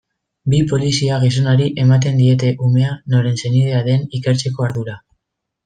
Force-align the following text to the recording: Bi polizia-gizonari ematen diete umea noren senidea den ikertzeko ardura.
Bi 0.53 0.61
polizia-gizonari 0.69 1.67
ematen 1.83 2.17
diete 2.23 2.51
umea 2.69 2.95
noren 3.17 3.39
senidea 3.45 3.83
den 3.91 4.09
ikertzeko 4.21 4.69
ardura. 4.71 5.01